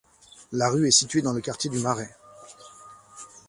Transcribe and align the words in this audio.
La 0.51 0.71
rue 0.71 0.87
est 0.87 0.97
située 0.97 1.21
dans 1.21 1.31
le 1.31 1.41
quartier 1.41 1.69
du 1.69 1.77
Marais. 1.77 2.09